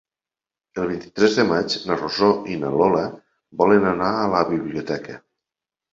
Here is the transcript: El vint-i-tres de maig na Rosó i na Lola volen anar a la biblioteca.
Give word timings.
El 0.83 0.87
vint-i-tres 0.91 1.35
de 1.39 1.43
maig 1.49 1.75
na 1.89 1.97
Rosó 1.99 2.29
i 2.53 2.57
na 2.63 2.73
Lola 2.79 3.03
volen 3.63 3.89
anar 3.95 4.11
a 4.23 4.27
la 4.37 4.45
biblioteca. 4.53 5.21